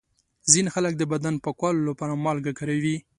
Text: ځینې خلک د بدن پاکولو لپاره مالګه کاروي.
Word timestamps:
ځینې 0.51 0.69
خلک 0.75 0.93
د 0.97 1.03
بدن 1.13 1.35
پاکولو 1.43 1.87
لپاره 1.89 2.19
مالګه 2.25 2.51
کاروي. 2.59 2.97